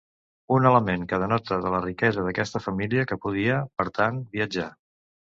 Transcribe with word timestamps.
Un 0.53 0.67
element 0.67 1.01
que 1.09 1.17
denota 1.23 1.59
de 1.65 1.73
la 1.73 1.81
riquesa 1.83 2.23
d'aquesta 2.27 2.61
família 2.67 3.03
que 3.11 3.17
podia, 3.25 3.59
per 3.83 3.85
tant, 3.99 4.17
viatjar. 4.37 4.67